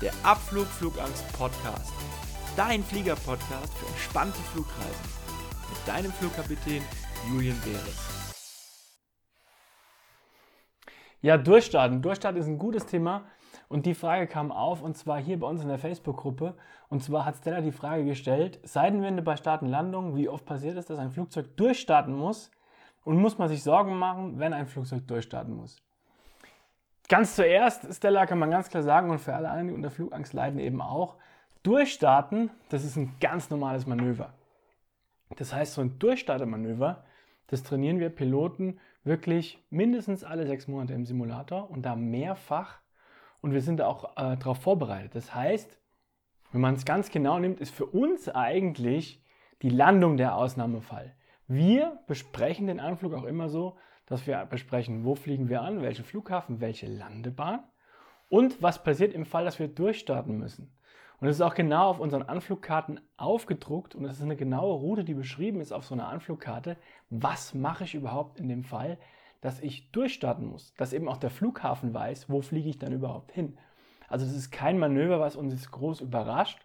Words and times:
der 0.00 0.12
Abflug 0.22 0.66
Flugangst 0.66 1.24
Podcast. 1.32 1.92
Dein 2.56 2.82
Flieger-Podcast 2.82 3.72
für 3.74 3.86
entspannte 3.86 4.38
Flugreisen. 4.52 5.08
Mit 5.68 5.88
deinem 5.88 6.12
Flugkapitän 6.12 6.82
Julian 7.30 7.58
Beres. 7.60 8.14
Ja, 11.20 11.38
Durchstarten. 11.38 12.02
Durchstarten 12.02 12.40
ist 12.40 12.46
ein 12.46 12.58
gutes 12.58 12.86
Thema. 12.86 13.24
Und 13.68 13.86
die 13.86 13.94
Frage 13.94 14.26
kam 14.26 14.52
auf, 14.52 14.82
und 14.82 14.96
zwar 14.96 15.20
hier 15.20 15.38
bei 15.38 15.46
uns 15.46 15.62
in 15.62 15.68
der 15.68 15.78
Facebook-Gruppe. 15.78 16.56
Und 16.88 17.02
zwar 17.02 17.24
hat 17.24 17.36
Stella 17.36 17.60
die 17.60 17.72
Frage 17.72 18.04
gestellt: 18.04 18.60
Seitenwinde 18.62 19.22
bei 19.22 19.36
Start 19.36 19.62
und 19.62 19.68
Landung. 19.68 20.16
Wie 20.16 20.28
oft 20.28 20.44
passiert 20.44 20.76
es, 20.76 20.86
dass 20.86 20.98
ein 20.98 21.12
Flugzeug 21.12 21.56
durchstarten 21.56 22.14
muss? 22.14 22.50
Und 23.04 23.18
muss 23.18 23.38
man 23.38 23.48
sich 23.48 23.62
Sorgen 23.62 23.96
machen, 23.96 24.38
wenn 24.38 24.52
ein 24.52 24.66
Flugzeug 24.66 25.06
durchstarten 25.06 25.54
muss? 25.54 25.82
Ganz 27.08 27.36
zuerst, 27.36 27.92
Stella, 27.94 28.26
kann 28.26 28.38
man 28.38 28.50
ganz 28.50 28.70
klar 28.70 28.82
sagen, 28.82 29.10
und 29.10 29.18
für 29.18 29.34
alle 29.34 29.50
anderen, 29.50 29.68
die 29.68 29.74
unter 29.74 29.90
Flugangst 29.90 30.32
leiden, 30.32 30.58
eben 30.58 30.80
auch, 30.80 31.16
Durchstarten, 31.62 32.50
das 32.70 32.84
ist 32.84 32.96
ein 32.96 33.14
ganz 33.20 33.50
normales 33.50 33.86
Manöver. 33.86 34.32
Das 35.36 35.52
heißt, 35.52 35.74
so 35.74 35.80
ein 35.80 35.98
Durchstartermanöver, 35.98 37.04
das 37.48 37.62
trainieren 37.62 38.00
wir 38.00 38.10
Piloten 38.10 38.78
wirklich 39.02 39.62
mindestens 39.70 40.24
alle 40.24 40.46
sechs 40.46 40.66
Monate 40.66 40.94
im 40.94 41.04
Simulator 41.04 41.70
und 41.70 41.82
da 41.82 41.94
mehrfach. 41.94 42.80
Und 43.40 43.52
wir 43.52 43.60
sind 43.60 43.78
da 43.78 43.86
auch 43.86 44.16
äh, 44.16 44.36
darauf 44.36 44.58
vorbereitet. 44.58 45.14
Das 45.14 45.34
heißt, 45.34 45.78
wenn 46.52 46.60
man 46.60 46.74
es 46.74 46.84
ganz 46.84 47.10
genau 47.10 47.38
nimmt, 47.38 47.60
ist 47.60 47.74
für 47.74 47.86
uns 47.86 48.28
eigentlich 48.28 49.22
die 49.60 49.70
Landung 49.70 50.16
der 50.16 50.36
Ausnahmefall. 50.36 51.14
Wir 51.46 51.98
besprechen 52.06 52.66
den 52.66 52.80
Anflug 52.80 53.12
auch 53.12 53.24
immer 53.24 53.48
so, 53.48 53.76
dass 54.06 54.26
wir 54.26 54.44
besprechen, 54.46 55.04
wo 55.04 55.14
fliegen 55.14 55.48
wir 55.48 55.62
an, 55.62 55.82
welchen 55.82 56.04
Flughafen, 56.04 56.60
welche 56.60 56.86
Landebahn 56.86 57.62
und 58.28 58.62
was 58.62 58.82
passiert 58.82 59.14
im 59.14 59.24
Fall, 59.24 59.44
dass 59.44 59.58
wir 59.58 59.68
durchstarten 59.68 60.38
müssen. 60.38 60.72
Und 61.20 61.28
das 61.28 61.36
ist 61.36 61.42
auch 61.42 61.54
genau 61.54 61.88
auf 61.88 62.00
unseren 62.00 62.22
Anflugkarten 62.22 63.00
aufgedruckt 63.16 63.94
und 63.94 64.02
das 64.02 64.16
ist 64.16 64.22
eine 64.22 64.36
genaue 64.36 64.74
Route, 64.74 65.04
die 65.04 65.14
beschrieben 65.14 65.60
ist 65.60 65.72
auf 65.72 65.84
so 65.84 65.94
einer 65.94 66.08
Anflugkarte. 66.08 66.76
Was 67.08 67.54
mache 67.54 67.84
ich 67.84 67.94
überhaupt 67.94 68.40
in 68.40 68.48
dem 68.48 68.64
Fall, 68.64 68.98
dass 69.40 69.60
ich 69.60 69.90
durchstarten 69.92 70.46
muss? 70.46 70.74
Dass 70.76 70.92
eben 70.92 71.08
auch 71.08 71.16
der 71.16 71.30
Flughafen 71.30 71.94
weiß, 71.94 72.28
wo 72.28 72.42
fliege 72.42 72.68
ich 72.68 72.78
dann 72.78 72.92
überhaupt 72.92 73.32
hin. 73.32 73.56
Also 74.08 74.26
das 74.26 74.34
ist 74.34 74.50
kein 74.50 74.78
Manöver, 74.78 75.20
was 75.20 75.36
uns 75.36 75.54
jetzt 75.54 75.70
groß 75.70 76.00
überrascht 76.00 76.60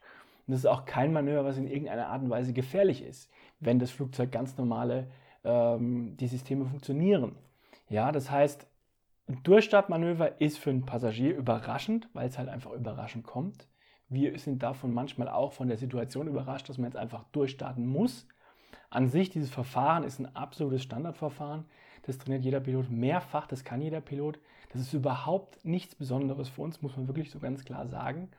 und 0.47 0.53
das 0.53 0.61
ist 0.61 0.65
auch 0.65 0.85
kein 0.85 1.13
Manöver, 1.13 1.45
was 1.45 1.57
in 1.57 1.67
irgendeiner 1.67 2.07
Art 2.07 2.23
und 2.23 2.29
Weise 2.31 2.53
gefährlich 2.53 3.03
ist, 3.03 3.31
wenn 3.59 3.77
das 3.77 3.91
Flugzeug 3.91 4.31
ganz 4.31 4.57
normale 4.57 5.11
ähm, 5.43 6.15
die 6.17 6.27
Systeme 6.27 6.65
funktionieren. 6.65 7.35
Ja, 7.87 8.11
das 8.11 8.29
heißt, 8.29 8.67
ein 9.27 9.43
Durchstartmanöver 9.43 10.41
ist 10.41 10.57
für 10.57 10.71
einen 10.71 10.85
Passagier 10.85 11.35
überraschend, 11.35 12.09
weil 12.13 12.27
es 12.27 12.37
halt 12.37 12.49
einfach 12.49 12.71
überraschend 12.71 13.25
kommt. 13.25 13.67
Wir 14.07 14.37
sind 14.39 14.63
davon 14.63 14.91
manchmal 14.91 15.29
auch 15.29 15.53
von 15.53 15.67
der 15.67 15.77
Situation 15.77 16.27
überrascht, 16.27 16.67
dass 16.67 16.79
man 16.79 16.89
jetzt 16.89 16.97
einfach 16.97 17.25
durchstarten 17.31 17.85
muss. 17.85 18.27
An 18.89 19.07
sich, 19.07 19.29
dieses 19.29 19.51
Verfahren 19.51 20.03
ist 20.03 20.19
ein 20.19 20.35
absolutes 20.35 20.81
Standardverfahren. 20.81 21.65
Das 22.03 22.17
trainiert 22.17 22.43
jeder 22.43 22.59
Pilot 22.59 22.89
mehrfach, 22.89 23.45
das 23.45 23.63
kann 23.63 23.81
jeder 23.81 24.01
Pilot. 24.01 24.39
Das 24.71 24.81
ist 24.81 24.93
überhaupt 24.93 25.63
nichts 25.63 25.93
Besonderes 25.93 26.49
für 26.49 26.63
uns, 26.63 26.81
muss 26.81 26.97
man 26.97 27.07
wirklich 27.07 27.29
so 27.29 27.39
ganz 27.39 27.63
klar 27.65 27.87
sagen. 27.87 28.29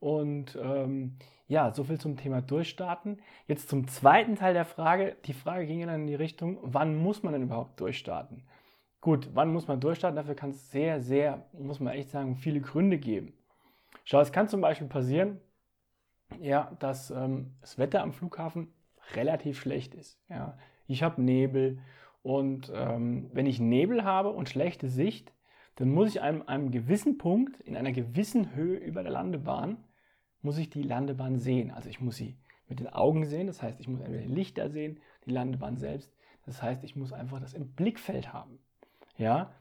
Und 0.00 0.58
ähm, 0.60 1.16
ja, 1.46 1.72
soviel 1.72 2.00
zum 2.00 2.16
Thema 2.16 2.40
Durchstarten. 2.40 3.20
Jetzt 3.46 3.68
zum 3.68 3.86
zweiten 3.88 4.36
Teil 4.36 4.54
der 4.54 4.64
Frage. 4.64 5.16
Die 5.24 5.32
Frage 5.32 5.66
ging 5.66 5.80
dann 5.86 6.02
in 6.02 6.06
die 6.06 6.14
Richtung, 6.14 6.58
wann 6.62 6.96
muss 6.96 7.22
man 7.22 7.32
denn 7.32 7.42
überhaupt 7.42 7.80
durchstarten? 7.80 8.44
Gut, 9.00 9.28
wann 9.34 9.52
muss 9.52 9.68
man 9.68 9.80
durchstarten? 9.80 10.16
Dafür 10.16 10.34
kann 10.34 10.50
es 10.50 10.70
sehr, 10.70 11.00
sehr, 11.00 11.46
muss 11.52 11.80
man 11.80 11.92
echt 11.92 12.10
sagen, 12.10 12.36
viele 12.36 12.60
Gründe 12.60 12.98
geben. 12.98 13.34
Schau, 14.04 14.20
es 14.20 14.32
kann 14.32 14.48
zum 14.48 14.62
Beispiel 14.62 14.88
passieren, 14.88 15.40
ja, 16.40 16.74
dass 16.78 17.10
ähm, 17.10 17.54
das 17.60 17.78
Wetter 17.78 18.02
am 18.02 18.12
Flughafen 18.12 18.72
relativ 19.14 19.60
schlecht 19.60 19.94
ist. 19.94 20.18
Ja. 20.30 20.56
Ich 20.86 21.02
habe 21.02 21.20
Nebel 21.20 21.80
und 22.22 22.72
ähm, 22.74 23.28
wenn 23.34 23.44
ich 23.44 23.60
Nebel 23.60 24.04
habe 24.04 24.30
und 24.30 24.48
schlechte 24.48 24.88
Sicht, 24.88 25.33
dann 25.76 25.90
muss 25.90 26.10
ich 26.10 26.22
an 26.22 26.26
einem, 26.26 26.42
einem 26.48 26.70
gewissen 26.70 27.18
Punkt, 27.18 27.60
in 27.60 27.76
einer 27.76 27.92
gewissen 27.92 28.54
Höhe 28.54 28.76
über 28.76 29.02
der 29.02 29.12
Landebahn, 29.12 29.78
muss 30.42 30.58
ich 30.58 30.70
die 30.70 30.82
Landebahn 30.82 31.38
sehen. 31.38 31.70
Also 31.70 31.88
ich 31.88 32.00
muss 32.00 32.16
sie 32.16 32.36
mit 32.68 32.80
den 32.80 32.88
Augen 32.88 33.24
sehen, 33.26 33.46
das 33.46 33.62
heißt, 33.62 33.80
ich 33.80 33.88
muss 33.88 34.00
entweder 34.00 34.22
die 34.22 34.32
Lichter 34.32 34.70
sehen, 34.70 35.00
die 35.26 35.30
Landebahn 35.30 35.76
selbst. 35.76 36.12
Das 36.46 36.62
heißt, 36.62 36.84
ich 36.84 36.96
muss 36.96 37.12
einfach 37.12 37.40
das 37.40 37.54
im 37.54 37.72
Blickfeld 37.72 38.32
haben. 38.32 38.58
Ja? 39.16 39.52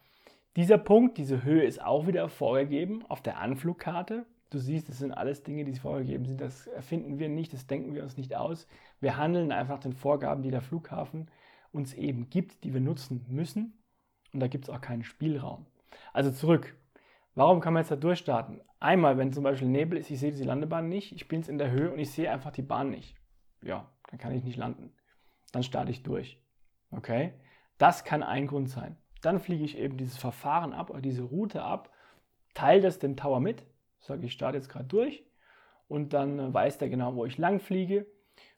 Dieser 0.55 0.77
Punkt, 0.77 1.17
diese 1.17 1.43
Höhe 1.43 1.63
ist 1.63 1.81
auch 1.81 2.05
wieder 2.05 2.29
vorgegeben 2.29 3.03
auf 3.07 3.21
der 3.21 3.39
Anflugkarte. 3.39 4.25
Du 4.51 4.59
siehst, 4.59 4.87
das 4.87 4.99
sind 4.99 5.11
alles 5.11 5.41
Dinge, 5.41 5.65
die 5.65 5.73
vorgegeben 5.73 6.25
sind. 6.25 6.39
Das 6.39 6.67
erfinden 6.67 7.17
wir 7.17 7.27
nicht, 7.27 7.53
das 7.53 7.65
denken 7.65 7.95
wir 7.95 8.03
uns 8.03 8.17
nicht 8.17 8.35
aus. 8.35 8.67
Wir 8.99 9.17
handeln 9.17 9.51
einfach 9.51 9.79
den 9.79 9.93
Vorgaben, 9.93 10.43
die 10.43 10.51
der 10.51 10.61
Flughafen 10.61 11.27
uns 11.71 11.93
eben 11.95 12.29
gibt, 12.29 12.63
die 12.63 12.73
wir 12.73 12.81
nutzen 12.81 13.25
müssen. 13.29 13.81
Und 14.31 14.41
da 14.41 14.47
gibt 14.47 14.65
es 14.65 14.69
auch 14.69 14.81
keinen 14.81 15.03
Spielraum. 15.03 15.65
Also 16.13 16.31
zurück. 16.31 16.75
Warum 17.35 17.61
kann 17.61 17.73
man 17.73 17.81
jetzt 17.81 17.91
da 17.91 17.95
durchstarten? 17.95 18.61
Einmal, 18.79 19.17
wenn 19.17 19.33
zum 19.33 19.43
Beispiel 19.43 19.67
Nebel 19.67 19.97
ist, 19.97 20.11
ich 20.11 20.19
sehe 20.19 20.31
diese 20.31 20.43
Landebahn 20.43 20.87
nicht, 20.87 21.13
ich 21.13 21.27
bin 21.27 21.39
jetzt 21.39 21.49
in 21.49 21.57
der 21.57 21.71
Höhe 21.71 21.91
und 21.91 21.99
ich 21.99 22.11
sehe 22.11 22.29
einfach 22.29 22.51
die 22.51 22.61
Bahn 22.61 22.89
nicht. 22.89 23.15
Ja, 23.61 23.89
dann 24.09 24.19
kann 24.19 24.33
ich 24.33 24.43
nicht 24.43 24.57
landen. 24.57 24.93
Dann 25.51 25.63
starte 25.63 25.91
ich 25.91 26.03
durch. 26.03 26.39
Okay? 26.91 27.33
Das 27.77 28.03
kann 28.03 28.23
ein 28.23 28.47
Grund 28.47 28.69
sein. 28.69 28.97
Dann 29.21 29.39
fliege 29.39 29.63
ich 29.63 29.77
eben 29.77 29.97
dieses 29.97 30.17
Verfahren 30.17 30.73
ab 30.73 30.89
oder 30.89 31.01
diese 31.01 31.23
Route 31.23 31.63
ab, 31.63 31.89
teile 32.53 32.81
das 32.81 32.99
dem 32.99 33.15
Tower 33.15 33.39
mit, 33.39 33.65
sage 33.99 34.25
ich 34.25 34.33
starte 34.33 34.57
jetzt 34.57 34.69
gerade 34.69 34.85
durch 34.85 35.23
und 35.87 36.13
dann 36.13 36.39
äh, 36.39 36.53
weiß 36.53 36.77
der 36.77 36.89
genau, 36.89 37.15
wo 37.15 37.25
ich 37.25 37.37
lang 37.37 37.59
fliege 37.59 38.05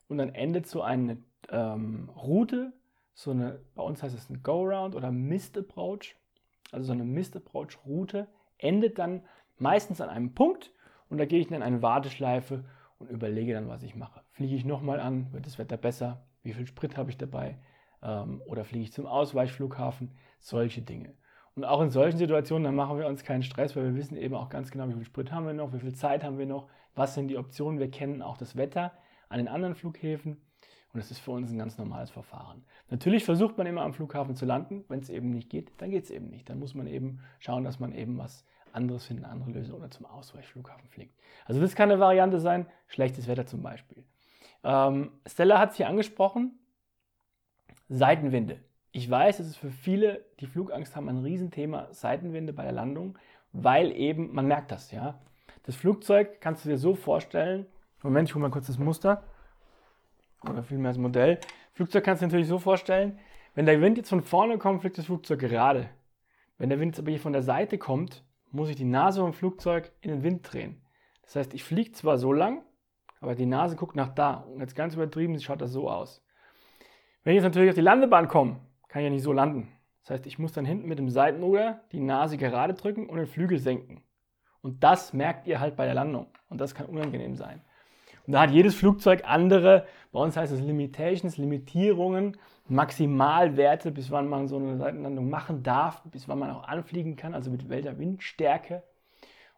und 0.07 0.17
dann 0.17 0.33
endet 0.33 0.67
so 0.67 0.81
eine 0.81 1.17
ähm, 1.49 2.09
Route, 2.15 2.73
so 3.13 3.31
eine, 3.31 3.59
bei 3.75 3.83
uns 3.83 4.03
heißt 4.03 4.15
es 4.15 4.29
ein 4.29 4.43
Go-Round 4.43 4.95
oder 4.95 5.11
Missed 5.11 5.57
Approach, 5.57 6.15
also 6.71 6.87
so 6.87 6.93
eine 6.93 7.03
Missed 7.03 7.35
Approach 7.35 7.77
Route, 7.85 8.27
endet 8.57 8.99
dann 8.99 9.21
meistens 9.57 10.01
an 10.01 10.09
einem 10.09 10.33
Punkt 10.33 10.71
und 11.09 11.17
da 11.17 11.25
gehe 11.25 11.39
ich 11.39 11.47
dann 11.47 11.57
in 11.57 11.63
eine 11.63 11.81
Warteschleife 11.81 12.63
und 12.99 13.09
überlege 13.09 13.53
dann, 13.53 13.67
was 13.67 13.83
ich 13.83 13.95
mache. 13.95 14.21
Fliege 14.31 14.55
ich 14.55 14.65
nochmal 14.65 14.99
an, 14.99 15.31
wird 15.33 15.45
das 15.45 15.57
Wetter 15.57 15.77
besser, 15.77 16.25
wie 16.43 16.53
viel 16.53 16.67
Sprit 16.67 16.97
habe 16.97 17.09
ich 17.09 17.17
dabei 17.17 17.57
ähm, 18.01 18.41
oder 18.45 18.63
fliege 18.63 18.83
ich 18.83 18.93
zum 18.93 19.05
Ausweichflughafen, 19.05 20.11
solche 20.39 20.81
Dinge. 20.81 21.13
Und 21.55 21.63
auch 21.63 21.81
in 21.81 21.89
solchen 21.89 22.17
Situationen, 22.17 22.65
dann 22.65 22.75
machen 22.75 22.97
wir 22.97 23.07
uns 23.07 23.23
keinen 23.23 23.43
Stress, 23.43 23.75
weil 23.75 23.85
wir 23.85 23.95
wissen 23.95 24.17
eben 24.17 24.35
auch 24.35 24.49
ganz 24.49 24.71
genau, 24.71 24.89
wie 24.89 24.93
viel 24.93 25.05
Sprit 25.05 25.31
haben 25.31 25.45
wir 25.45 25.53
noch, 25.53 25.73
wie 25.73 25.79
viel 25.79 25.95
Zeit 25.95 26.23
haben 26.23 26.37
wir 26.37 26.45
noch, 26.45 26.67
was 26.95 27.13
sind 27.15 27.29
die 27.29 27.37
Optionen. 27.37 27.79
Wir 27.79 27.89
kennen 27.89 28.21
auch 28.21 28.37
das 28.37 28.57
Wetter 28.57 28.91
an 29.29 29.37
den 29.37 29.47
anderen 29.47 29.75
Flughäfen 29.75 30.37
und 30.95 31.01
das 31.01 31.11
ist 31.11 31.19
für 31.19 31.31
uns 31.31 31.51
ein 31.51 31.57
ganz 31.57 31.77
normales 31.77 32.09
Verfahren. 32.09 32.63
Natürlich 32.89 33.25
versucht 33.25 33.57
man 33.57 33.67
immer 33.67 33.81
am 33.81 33.93
Flughafen 33.93 34.33
zu 34.33 34.45
landen. 34.45 34.85
Wenn 34.87 34.99
es 34.99 35.09
eben 35.09 35.29
nicht 35.29 35.49
geht, 35.49 35.73
dann 35.77 35.91
geht 35.91 36.05
es 36.05 36.09
eben 36.09 36.29
nicht. 36.29 36.49
Dann 36.49 36.57
muss 36.57 36.73
man 36.73 36.87
eben 36.87 37.19
schauen, 37.39 37.65
dass 37.65 37.81
man 37.81 37.91
eben 37.91 38.17
was 38.17 38.45
anderes 38.71 39.05
findet, 39.05 39.25
eine 39.25 39.33
andere 39.33 39.51
Lösung 39.51 39.75
oder 39.75 39.91
zum 39.91 40.05
Ausweichflughafen 40.05 40.87
fliegt. 40.87 41.13
Also 41.47 41.59
das 41.59 41.75
kann 41.75 41.91
eine 41.91 41.99
Variante 41.99 42.39
sein, 42.39 42.65
schlechtes 42.87 43.27
Wetter 43.27 43.45
zum 43.45 43.61
Beispiel. 43.61 44.05
Ähm, 44.63 45.11
Stella 45.25 45.59
hat 45.59 45.71
es 45.71 45.75
hier 45.75 45.89
angesprochen, 45.89 46.57
Seitenwinde. 47.89 48.61
Ich 48.93 49.11
weiß, 49.11 49.41
es 49.41 49.47
ist 49.47 49.57
für 49.57 49.71
viele, 49.71 50.23
die 50.39 50.47
Flugangst 50.47 50.95
haben, 50.95 51.09
ein 51.09 51.17
Riesenthema, 51.17 51.89
Seitenwinde 51.91 52.53
bei 52.53 52.63
der 52.63 52.71
Landung, 52.71 53.19
weil 53.51 53.91
eben, 53.91 54.33
man 54.33 54.47
merkt 54.47 54.71
das, 54.71 54.91
ja. 54.91 55.19
Das 55.63 55.75
Flugzeug 55.75 56.39
kannst 56.39 56.63
du 56.63 56.69
dir 56.69 56.77
so 56.77 56.95
vorstellen, 56.95 57.65
Moment, 58.01 58.29
ich 58.29 58.35
hole 58.35 58.43
mal 58.43 58.51
kurz 58.51 58.67
das 58.67 58.79
Muster 58.79 59.25
oder 60.49 60.63
vielmehr 60.63 60.91
das 60.91 60.97
Modell. 60.97 61.39
Flugzeug 61.73 62.03
kannst 62.03 62.21
du 62.21 62.25
dir 62.25 62.27
natürlich 62.27 62.47
so 62.47 62.59
vorstellen, 62.59 63.19
wenn 63.53 63.65
der 63.65 63.81
Wind 63.81 63.97
jetzt 63.97 64.09
von 64.09 64.21
vorne 64.21 64.57
kommt, 64.57 64.81
fliegt 64.81 64.97
das 64.97 65.05
Flugzeug 65.05 65.39
gerade. 65.39 65.89
Wenn 66.57 66.69
der 66.69 66.79
Wind 66.79 66.93
jetzt 66.93 66.99
aber 66.99 67.11
hier 67.11 67.19
von 67.19 67.33
der 67.33 67.41
Seite 67.41 67.77
kommt, 67.77 68.25
muss 68.51 68.69
ich 68.69 68.75
die 68.75 68.85
Nase 68.85 69.21
vom 69.21 69.33
Flugzeug 69.33 69.91
in 70.01 70.11
den 70.11 70.23
Wind 70.23 70.51
drehen. 70.51 70.81
Das 71.23 71.35
heißt, 71.35 71.53
ich 71.53 71.63
fliege 71.63 71.91
zwar 71.91 72.17
so 72.17 72.31
lang, 72.31 72.63
aber 73.19 73.35
die 73.35 73.45
Nase 73.45 73.75
guckt 73.75 73.95
nach 73.95 74.09
da. 74.09 74.35
Und 74.35 74.61
jetzt 74.61 74.75
ganz 74.75 74.93
übertrieben 74.93 75.39
schaut 75.39 75.61
das 75.61 75.71
so 75.71 75.89
aus. 75.89 76.23
Wenn 77.23 77.33
ich 77.33 77.37
jetzt 77.37 77.45
natürlich 77.45 77.69
auf 77.69 77.75
die 77.75 77.81
Landebahn 77.81 78.27
komme, 78.27 78.59
kann 78.87 79.01
ich 79.01 79.05
ja 79.05 79.09
nicht 79.09 79.23
so 79.23 79.33
landen. 79.33 79.71
Das 80.01 80.11
heißt, 80.11 80.27
ich 80.27 80.37
muss 80.37 80.53
dann 80.53 80.65
hinten 80.65 80.87
mit 80.87 80.99
dem 80.99 81.09
Seitenruder 81.09 81.81
die 81.91 81.99
Nase 81.99 82.37
gerade 82.37 82.75
drücken 82.75 83.09
und 83.09 83.17
den 83.17 83.25
Flügel 83.25 83.57
senken. 83.57 84.03
Und 84.61 84.83
das 84.83 85.13
merkt 85.13 85.47
ihr 85.47 85.59
halt 85.59 85.75
bei 85.75 85.85
der 85.85 85.95
Landung. 85.95 86.27
Und 86.49 86.61
das 86.61 86.75
kann 86.75 86.85
unangenehm 86.85 87.35
sein. 87.35 87.61
Und 88.27 88.33
da 88.33 88.41
hat 88.41 88.51
jedes 88.51 88.75
Flugzeug 88.75 89.23
andere, 89.25 89.85
bei 90.15 90.21
uns 90.21 90.37
heißt 90.37 90.53
es 90.53 90.61
Limitations, 90.61 91.35
Limitierungen, 91.35 92.37
Maximalwerte, 92.69 93.91
bis 93.91 94.11
wann 94.11 94.29
man 94.29 94.47
so 94.47 94.55
eine 94.55 94.77
Seitenlandung 94.77 95.29
machen 95.29 95.61
darf, 95.61 96.03
bis 96.05 96.29
wann 96.29 96.39
man 96.39 96.51
auch 96.51 96.63
anfliegen 96.63 97.17
kann, 97.17 97.33
also 97.33 97.51
mit 97.51 97.67
welcher 97.67 97.99
Windstärke. 97.99 98.81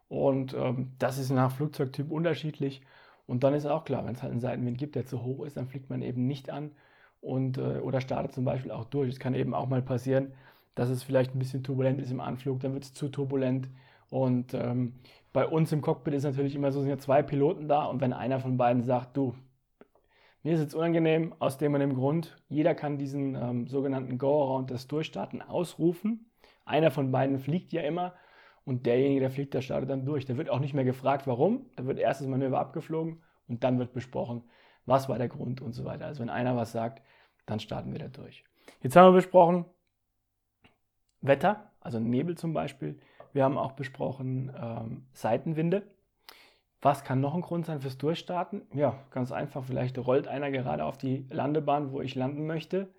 Und 0.08 0.54
ähm, 0.54 0.90
das 0.98 1.18
ist 1.18 1.30
nach 1.30 1.52
Flugzeugtyp 1.52 2.10
unterschiedlich. 2.10 2.82
Und 3.28 3.44
dann 3.44 3.54
ist 3.54 3.66
auch 3.66 3.84
klar, 3.84 4.04
wenn 4.04 4.16
es 4.16 4.22
halt 4.24 4.32
einen 4.32 4.40
Seitenwind 4.40 4.78
gibt, 4.78 4.96
der 4.96 5.06
zu 5.06 5.22
hoch 5.22 5.44
ist, 5.44 5.56
dann 5.56 5.68
fliegt 5.68 5.90
man 5.90 6.02
eben 6.02 6.26
nicht 6.26 6.50
an 6.50 6.72
und, 7.20 7.56
äh, 7.58 7.78
oder 7.78 8.00
startet 8.00 8.32
zum 8.32 8.44
Beispiel 8.44 8.72
auch 8.72 8.84
durch. 8.86 9.10
Es 9.10 9.20
kann 9.20 9.34
eben 9.34 9.54
auch 9.54 9.68
mal 9.68 9.80
passieren, 9.80 10.32
dass 10.74 10.88
es 10.90 11.04
vielleicht 11.04 11.36
ein 11.36 11.38
bisschen 11.38 11.62
turbulent 11.62 12.00
ist 12.00 12.10
im 12.10 12.20
Anflug, 12.20 12.58
dann 12.58 12.74
wird 12.74 12.82
es 12.82 12.92
zu 12.94 13.08
turbulent 13.10 13.68
Und 14.10 14.54
ähm, 14.54 14.94
bei 15.32 15.46
uns 15.46 15.70
im 15.70 15.82
Cockpit 15.82 16.14
ist 16.14 16.24
natürlich 16.24 16.56
immer 16.56 16.72
so, 16.72 16.80
sind 16.80 16.90
ja 16.90 16.98
zwei 16.98 17.22
Piloten 17.22 17.68
da 17.68 17.84
und 17.84 18.00
wenn 18.00 18.12
einer 18.12 18.40
von 18.40 18.56
beiden 18.56 18.82
sagt, 18.82 19.16
du, 19.16 19.34
mir 20.42 20.54
ist 20.54 20.60
jetzt 20.60 20.74
unangenehm, 20.74 21.34
aus 21.38 21.58
dem 21.58 21.74
und 21.74 21.80
dem 21.80 21.94
Grund, 21.94 22.36
jeder 22.48 22.74
kann 22.74 22.98
diesen 22.98 23.34
ähm, 23.34 23.66
sogenannten 23.66 24.18
Go-Around 24.18 24.70
des 24.70 24.86
Durchstarten 24.86 25.42
ausrufen. 25.42 26.30
Einer 26.64 26.90
von 26.90 27.10
beiden 27.10 27.38
fliegt 27.38 27.72
ja 27.72 27.82
immer 27.82 28.14
und 28.64 28.86
derjenige, 28.86 29.20
der 29.20 29.30
fliegt, 29.30 29.54
der 29.54 29.62
startet 29.62 29.90
dann 29.90 30.04
durch. 30.04 30.26
Da 30.26 30.36
wird 30.36 30.50
auch 30.50 30.60
nicht 30.60 30.74
mehr 30.74 30.84
gefragt, 30.84 31.26
warum. 31.26 31.70
Da 31.76 31.86
wird 31.86 31.98
erst 31.98 32.20
das 32.20 32.28
Manöver 32.28 32.60
abgeflogen 32.60 33.22
und 33.48 33.64
dann 33.64 33.78
wird 33.78 33.92
besprochen, 33.92 34.44
was 34.86 35.08
war 35.08 35.18
der 35.18 35.28
Grund 35.28 35.60
und 35.60 35.72
so 35.72 35.84
weiter. 35.84 36.06
Also 36.06 36.20
wenn 36.20 36.30
einer 36.30 36.56
was 36.56 36.72
sagt, 36.72 37.02
dann 37.46 37.60
starten 37.60 37.92
wir 37.92 37.98
da 37.98 38.08
durch. 38.08 38.44
Jetzt 38.82 38.94
haben 38.94 39.08
wir 39.08 39.16
besprochen 39.16 39.64
Wetter, 41.20 41.72
also 41.80 41.98
Nebel 41.98 42.36
zum 42.36 42.52
Beispiel. 42.52 43.00
Wir 43.32 43.44
haben 43.44 43.58
auch 43.58 43.72
besprochen 43.72 44.52
ähm, 44.56 45.06
Seitenwinde. 45.12 45.82
Was 46.80 47.02
kann 47.02 47.20
noch 47.20 47.34
ein 47.34 47.40
Grund 47.40 47.66
sein 47.66 47.80
fürs 47.80 47.98
Durchstarten? 47.98 48.62
Ja, 48.72 48.98
ganz 49.10 49.32
einfach. 49.32 49.64
Vielleicht 49.64 49.98
rollt 49.98 50.28
einer 50.28 50.50
gerade 50.50 50.84
auf 50.84 50.96
die 50.96 51.26
Landebahn, 51.30 51.90
wo 51.90 52.00
ich 52.00 52.14
landen 52.14 52.46
möchte. 52.46 52.94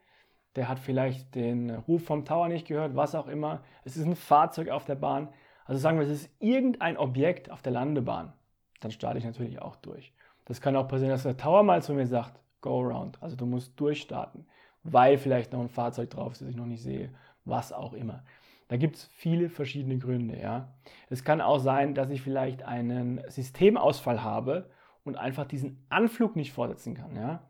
Der 0.55 0.67
hat 0.67 0.79
vielleicht 0.79 1.35
den 1.35 1.69
Ruf 1.69 2.03
vom 2.03 2.25
Tower 2.25 2.49
nicht 2.49 2.67
gehört, 2.67 2.95
was 2.95 3.15
auch 3.15 3.27
immer. 3.27 3.61
Es 3.85 3.95
ist 3.95 4.05
ein 4.05 4.15
Fahrzeug 4.15 4.69
auf 4.69 4.83
der 4.83 4.95
Bahn. 4.95 5.29
Also 5.65 5.79
sagen 5.79 5.97
wir, 5.97 6.05
es 6.05 6.11
ist 6.11 6.31
irgendein 6.39 6.97
Objekt 6.97 7.51
auf 7.51 7.61
der 7.61 7.71
Landebahn. 7.71 8.33
Dann 8.81 8.91
starte 8.91 9.19
ich 9.19 9.25
natürlich 9.25 9.61
auch 9.61 9.75
durch. 9.77 10.13
Das 10.45 10.59
kann 10.59 10.75
auch 10.75 10.87
passieren, 10.87 11.11
dass 11.11 11.23
der 11.23 11.37
Tower 11.37 11.63
mal 11.63 11.81
zu 11.83 11.93
mir 11.93 12.07
sagt, 12.07 12.41
go 12.59 12.81
around. 12.81 13.21
Also 13.21 13.35
du 13.35 13.45
musst 13.45 13.79
durchstarten, 13.79 14.45
weil 14.83 15.17
vielleicht 15.17 15.53
noch 15.53 15.61
ein 15.61 15.69
Fahrzeug 15.69 16.09
drauf 16.09 16.33
ist, 16.33 16.41
das 16.41 16.49
ich 16.49 16.55
noch 16.55 16.65
nicht 16.65 16.81
sehe, 16.81 17.13
was 17.45 17.71
auch 17.71 17.93
immer. 17.93 18.23
Da 18.69 18.77
gibt 18.77 18.97
es 18.97 19.05
viele 19.05 19.49
verschiedene 19.49 19.97
Gründe. 19.97 20.39
Ja. 20.39 20.75
Es 21.09 21.23
kann 21.23 21.41
auch 21.41 21.57
sein, 21.57 21.95
dass 21.95 22.11
ich 22.11 22.21
vielleicht 22.21 22.63
einen 22.63 23.19
Systemausfall 23.27 24.23
habe 24.23 24.69
und 25.03 25.17
einfach 25.17 25.45
diesen 25.45 25.85
Anflug 25.89 26.35
nicht 26.35 26.53
fortsetzen 26.53 26.93
kann. 26.93 27.15
Ja. 27.15 27.49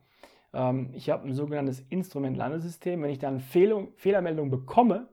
Ähm, 0.54 0.92
ich 0.94 1.10
habe 1.10 1.28
ein 1.28 1.34
sogenanntes 1.34 1.82
Instrument-Landesystem. 1.82 3.02
Wenn 3.02 3.10
ich 3.10 3.20
dann 3.20 3.42
Fehl 3.42 3.90
Fehlermeldung 3.98 4.50
bekomme, 4.50 5.10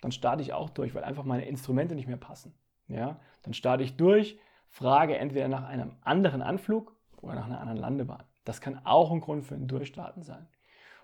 dann 0.00 0.10
starte 0.10 0.42
ich 0.42 0.54
auch 0.54 0.70
durch, 0.70 0.94
weil 0.94 1.04
einfach 1.04 1.24
meine 1.24 1.44
Instrumente 1.44 1.94
nicht 1.94 2.08
mehr 2.08 2.16
passen. 2.16 2.54
Ja. 2.88 3.20
Dann 3.42 3.52
starte 3.52 3.84
ich 3.84 3.98
durch, 3.98 4.38
frage 4.68 5.18
entweder 5.18 5.48
nach 5.48 5.64
einem 5.64 5.96
anderen 6.00 6.40
Anflug 6.40 6.96
oder 7.20 7.34
nach 7.34 7.46
einer 7.46 7.60
anderen 7.60 7.78
Landebahn. 7.78 8.24
Das 8.44 8.62
kann 8.62 8.80
auch 8.84 9.12
ein 9.12 9.20
Grund 9.20 9.44
für 9.44 9.54
ein 9.54 9.68
Durchstarten 9.68 10.22
sein. 10.22 10.48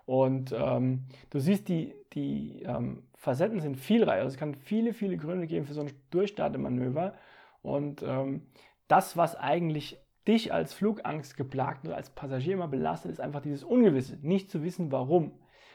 Und 0.09 0.55
ähm, 0.59 1.05
du 1.29 1.39
siehst, 1.39 1.69
die, 1.69 1.95
die 2.15 2.63
ähm, 2.63 3.03
Facetten 3.15 3.61
sind 3.61 3.77
vielreich. 3.77 4.21
Also 4.23 4.29
es 4.29 4.39
kann 4.39 4.55
viele, 4.55 4.95
viele 4.95 5.19
Gründe 5.19 5.47
geben 5.47 5.67
für 5.67 5.75
so 5.75 5.83
ein 5.83 5.91
Durchstartemanöver. 6.09 7.13
Und 7.61 8.03
ähm, 8.03 8.47
das, 8.87 9.19
was 9.19 9.37
eigentlich 9.37 9.99
dich 10.27 10.51
als 10.51 10.73
Flugangst 10.73 11.37
geplagt 11.37 11.85
oder 11.85 11.97
als 11.97 12.09
Passagier 12.09 12.55
immer 12.55 12.69
belastet, 12.69 13.13
ist 13.13 13.21
einfach 13.21 13.43
dieses 13.43 13.63
Ungewisse, 13.63 14.17
nicht 14.23 14.51
zu 14.51 14.63
wissen, 14.63 14.91
warum. 14.93 15.33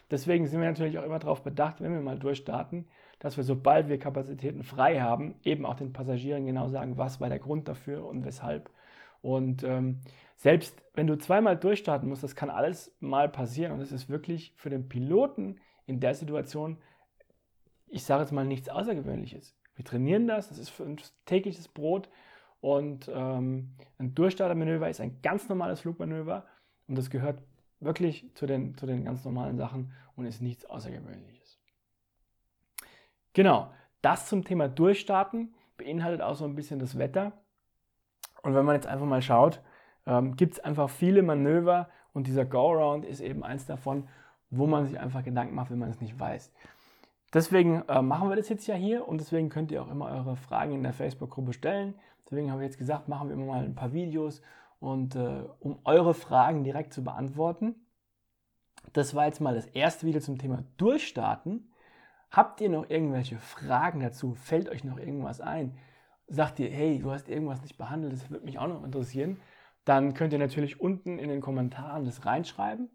Deswegen 0.10 0.48
sind 0.48 0.62
wir 0.62 0.68
natürlich 0.68 0.98
auch 0.98 1.06
immer 1.06 1.20
darauf 1.20 1.44
bedacht, 1.44 1.80
wenn 1.80 1.94
wir 1.94 2.02
mal 2.02 2.18
durchstarten, 2.18 2.88
dass 3.20 3.38
wir, 3.38 3.44
sobald 3.44 3.88
wir 3.88 4.00
Kapazitäten 4.00 4.64
frei 4.64 5.00
haben, 5.00 5.36
eben 5.44 5.64
auch 5.64 5.76
den 5.76 5.94
Passagieren 5.94 6.48
genau 6.48 6.70
sagen, 6.70 6.98
was 6.98 7.22
war 7.22 7.30
der 7.30 7.38
Grund 7.38 7.68
dafür 7.68 8.04
und 8.04 8.26
weshalb. 8.26 8.72
Und 9.24 9.64
ähm, 9.64 10.02
selbst 10.36 10.84
wenn 10.94 11.08
du 11.08 11.18
zweimal 11.18 11.58
durchstarten 11.58 12.10
musst, 12.10 12.24
das 12.24 12.36
kann 12.36 12.50
alles 12.50 12.94
mal 13.00 13.30
passieren 13.30 13.72
und 13.72 13.80
es 13.80 13.94
ist 13.94 14.10
wirklich 14.10 14.54
für 14.58 14.70
den 14.70 14.90
Piloten 14.90 15.62
in 15.86 16.02
der 16.02 16.14
Situation, 16.14 16.78
ich 17.88 18.04
sage 18.04 18.24
jetzt 18.24 18.34
mal, 18.34 18.46
nichts 18.46 18.68
Außergewöhnliches. 18.68 19.56
Wir 19.76 19.86
trainieren 19.86 20.28
das, 20.28 20.50
das 20.50 20.58
ist 20.58 20.70
für 20.70 20.84
uns 20.84 21.16
tägliches 21.26 21.70
Brot 21.70 22.10
und 22.60 23.10
ähm, 23.14 23.76
ein 23.98 24.14
Durchstartermanöver 24.14 24.90
ist 24.90 25.00
ein 25.00 25.22
ganz 25.22 25.48
normales 25.48 25.80
Flugmanöver 25.80 26.46
und 26.88 26.98
das 26.98 27.10
gehört 27.10 27.42
wirklich 27.80 28.30
zu 28.36 28.46
den, 28.46 28.76
zu 28.76 28.86
den 28.86 29.06
ganz 29.06 29.24
normalen 29.24 29.58
Sachen 29.58 29.94
und 30.18 30.26
ist 30.26 30.42
nichts 30.42 30.66
Außergewöhnliches. 30.66 31.62
Genau, 33.32 33.72
das 34.02 34.28
zum 34.28 34.44
Thema 34.44 34.68
Durchstarten 34.68 35.54
beinhaltet 35.78 36.22
auch 36.22 36.36
so 36.36 36.44
ein 36.44 36.56
bisschen 36.56 36.80
das 36.80 36.98
Wetter. 36.98 37.43
Und 38.44 38.54
wenn 38.54 38.66
man 38.66 38.76
jetzt 38.76 38.88
einfach 38.88 39.06
mal 39.06 39.22
schaut, 39.22 39.62
ähm, 40.06 40.36
gibt 40.36 40.54
es 40.54 40.60
einfach 40.60 40.90
viele 40.90 41.24
Manöver 41.24 41.90
und 42.14 42.28
dieser 42.28 42.46
Go-Around 42.46 43.06
ist 43.06 43.22
eben 43.22 43.44
eins 43.44 43.66
davon, 43.66 44.08
wo 44.52 44.68
man 44.68 44.86
sich 44.86 45.00
einfach 45.00 45.24
Gedanken 45.24 45.56
macht, 45.56 45.72
wenn 45.72 45.80
man 45.80 45.90
es 45.90 46.02
nicht 46.02 46.20
weiß. 46.20 46.52
Deswegen 47.34 47.82
äh, 47.88 48.02
machen 48.02 48.30
wir 48.30 48.36
das 48.36 48.50
jetzt 48.50 48.68
ja 48.68 48.76
hier 48.76 49.08
und 49.08 49.20
deswegen 49.20 49.50
könnt 49.50 49.72
ihr 49.72 49.82
auch 49.82 49.90
immer 49.90 50.12
eure 50.12 50.36
Fragen 50.36 50.74
in 50.74 50.84
der 50.84 50.94
Facebook-Gruppe 50.94 51.54
stellen. 51.54 51.96
Deswegen 52.26 52.52
habe 52.52 52.62
ich 52.62 52.68
jetzt 52.68 52.78
gesagt, 52.78 53.08
machen 53.08 53.30
wir 53.30 53.36
immer 53.36 53.48
mal 53.48 53.64
ein 53.64 53.76
paar 53.76 53.94
Videos 53.94 54.42
und 54.80 55.16
äh, 55.16 55.44
um 55.60 55.80
eure 55.86 56.14
Fragen 56.14 56.64
direkt 56.64 56.94
zu 56.94 57.04
beantworten. 57.04 57.76
Das 58.92 59.16
war 59.16 59.26
jetzt 59.26 59.40
mal 59.40 59.56
das 59.56 59.66
erste 59.68 60.06
Video 60.06 60.22
zum 60.22 60.38
Thema 60.38 60.64
Durchstarten. 60.78 61.72
Habt 62.30 62.62
ihr 62.62 62.70
noch 62.70 62.90
irgendwelche 62.90 63.40
Fragen 63.40 64.02
dazu? 64.02 64.36
Fällt 64.36 64.70
euch 64.70 64.84
noch 64.84 64.98
irgendwas 64.98 65.42
ein? 65.42 65.78
Sagt 66.28 66.60
ihr, 66.60 66.70
hey, 66.70 67.00
du 67.00 67.12
hast 67.12 67.30
irgendwas 67.30 67.62
nicht 67.62 67.78
behandelt, 67.78 68.14
das 68.14 68.30
würde 68.30 68.46
mich 68.46 68.60
auch 68.60 68.68
noch 68.68 68.84
interessieren, 68.84 69.38
dann 69.86 70.14
könnt 70.14 70.34
ihr 70.34 70.40
natürlich 70.40 70.80
unten 70.80 71.20
in 71.20 71.30
den 71.30 71.42
Kommentaren 71.42 72.06
das 72.06 72.26
reinschreiben. 72.26 72.90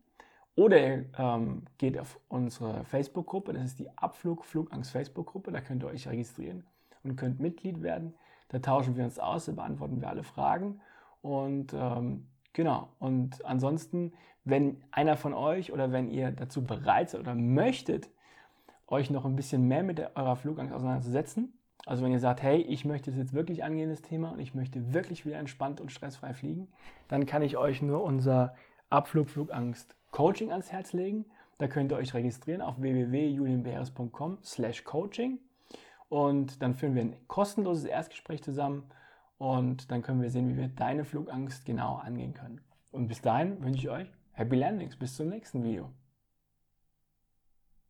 Oder 0.56 0.80
ihr 0.80 1.04
ähm, 1.16 1.66
geht 1.78 1.98
auf 1.98 2.18
unsere 2.28 2.84
Facebook-Gruppe, 2.84 3.52
das 3.52 3.64
ist 3.64 3.78
die 3.78 3.90
Abflug 3.96 4.44
Flugangst 4.44 4.90
Facebook-Gruppe, 4.90 5.52
da 5.52 5.60
könnt 5.60 5.84
ihr 5.84 5.88
euch 5.88 6.08
registrieren 6.08 6.64
und 7.04 7.16
könnt 7.16 7.38
Mitglied 7.38 7.82
werden. 7.82 8.14
Da 8.48 8.58
tauschen 8.58 8.96
wir 8.96 9.04
uns 9.04 9.18
aus, 9.18 9.44
da 9.44 9.52
beantworten 9.52 10.00
wir 10.00 10.08
alle 10.08 10.24
Fragen. 10.24 10.80
Und 11.22 11.74
ähm, 11.74 12.26
genau, 12.54 12.88
und 12.98 13.44
ansonsten, 13.44 14.12
wenn 14.44 14.82
einer 14.90 15.16
von 15.16 15.34
euch 15.34 15.72
oder 15.72 15.92
wenn 15.92 16.08
ihr 16.10 16.32
dazu 16.32 16.64
bereit 16.64 17.10
seid 17.10 17.20
oder 17.20 17.34
möchtet, 17.34 18.08
euch 18.86 19.10
noch 19.10 19.26
ein 19.26 19.36
bisschen 19.36 19.68
mehr 19.68 19.82
mit 19.82 20.00
eurer 20.16 20.36
Flugangst 20.36 20.72
auseinanderzusetzen, 20.72 21.57
also 21.86 22.04
wenn 22.04 22.12
ihr 22.12 22.20
sagt, 22.20 22.42
hey, 22.42 22.60
ich 22.60 22.84
möchte 22.84 23.10
es 23.10 23.16
jetzt 23.16 23.32
wirklich 23.32 23.64
angehen, 23.64 23.90
das 23.90 24.02
Thema, 24.02 24.30
und 24.32 24.40
ich 24.40 24.54
möchte 24.54 24.92
wirklich 24.92 25.24
wieder 25.24 25.38
entspannt 25.38 25.80
und 25.80 25.92
stressfrei 25.92 26.34
fliegen, 26.34 26.68
dann 27.08 27.26
kann 27.26 27.42
ich 27.42 27.56
euch 27.56 27.82
nur 27.82 28.02
unser 28.02 28.54
Abflug 28.90 29.30
Flugangst 29.30 29.94
Coaching 30.10 30.50
ans 30.50 30.72
Herz 30.72 30.92
legen. 30.92 31.26
Da 31.58 31.66
könnt 31.66 31.92
ihr 31.92 31.96
euch 31.96 32.14
registrieren 32.14 32.62
auf 32.62 32.80
www.julienbeeres.com 32.80 34.38
slash 34.44 34.84
coaching 34.84 35.38
und 36.08 36.62
dann 36.62 36.74
führen 36.74 36.94
wir 36.94 37.02
ein 37.02 37.16
kostenloses 37.26 37.84
Erstgespräch 37.84 38.42
zusammen 38.42 38.84
und 39.38 39.90
dann 39.90 40.02
können 40.02 40.22
wir 40.22 40.30
sehen, 40.30 40.48
wie 40.48 40.56
wir 40.56 40.68
deine 40.68 41.04
Flugangst 41.04 41.64
genau 41.64 41.96
angehen 41.96 42.34
können. 42.34 42.60
Und 42.90 43.08
bis 43.08 43.20
dahin 43.20 43.62
wünsche 43.62 43.80
ich 43.80 43.90
euch 43.90 44.12
Happy 44.32 44.56
Landings. 44.56 44.96
Bis 44.96 45.16
zum 45.16 45.28
nächsten 45.28 45.62
Video. 45.62 45.90